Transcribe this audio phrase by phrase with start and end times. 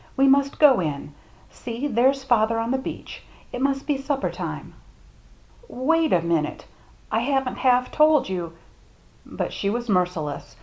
[0.17, 1.13] We must go in.
[1.51, 3.21] See, there's father on the beach.
[3.53, 4.73] It must be supper time.""
[5.69, 6.65] Wait a minute—
[7.11, 8.53] I haven't half told you
[9.37, 10.55] —"But she was merciless.